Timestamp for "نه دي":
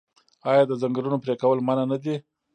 1.91-2.15